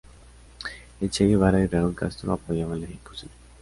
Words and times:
El 0.99 1.11
Che 1.11 1.27
Guevara 1.27 1.59
y 1.63 1.67
Raúl 1.67 1.93
Castro 1.93 2.33
apoyaban 2.33 2.81
la 2.81 2.87
ejecución. 2.87 3.29